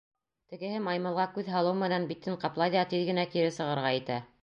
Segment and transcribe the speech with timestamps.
[0.53, 4.23] Тегеһе маймылға күҙ һалыу менән битен ҡаплай ҙа тиҙ генә кире сығырға итә.